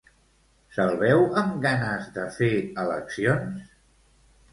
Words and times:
Se'l 0.77 0.93
veu 1.01 1.19
amb 1.41 1.59
ganes 1.65 2.07
de 2.15 2.23
fer 2.37 2.49
eleccions? 2.85 3.69